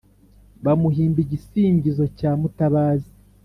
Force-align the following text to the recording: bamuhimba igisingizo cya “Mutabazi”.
bamuhimba 0.65 1.19
igisingizo 1.25 2.03
cya 2.17 2.31
“Mutabazi”. 2.39 3.11